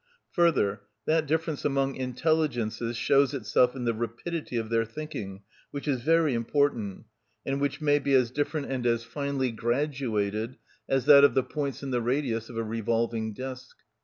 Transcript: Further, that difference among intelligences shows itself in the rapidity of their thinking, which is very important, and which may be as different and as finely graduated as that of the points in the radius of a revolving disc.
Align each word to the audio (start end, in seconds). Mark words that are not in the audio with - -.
Further, 0.31 0.81
that 1.05 1.27
difference 1.27 1.63
among 1.63 1.93
intelligences 1.95 2.97
shows 2.97 3.35
itself 3.35 3.75
in 3.75 3.83
the 3.85 3.93
rapidity 3.93 4.57
of 4.57 4.71
their 4.71 4.83
thinking, 4.83 5.43
which 5.69 5.87
is 5.87 6.01
very 6.01 6.33
important, 6.33 7.05
and 7.45 7.61
which 7.61 7.81
may 7.81 7.99
be 7.99 8.15
as 8.15 8.31
different 8.31 8.65
and 8.71 8.87
as 8.87 9.03
finely 9.03 9.51
graduated 9.51 10.57
as 10.89 11.05
that 11.05 11.23
of 11.23 11.35
the 11.35 11.43
points 11.43 11.83
in 11.83 11.91
the 11.91 12.01
radius 12.01 12.49
of 12.49 12.57
a 12.57 12.63
revolving 12.63 13.31
disc. 13.33 13.75